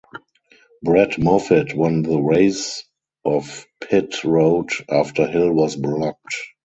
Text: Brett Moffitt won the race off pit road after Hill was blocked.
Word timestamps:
Brett 0.81 1.19
Moffitt 1.19 1.75
won 1.75 2.01
the 2.01 2.19
race 2.19 2.85
off 3.23 3.67
pit 3.79 4.23
road 4.23 4.71
after 4.89 5.27
Hill 5.27 5.53
was 5.53 5.75
blocked. 5.75 6.35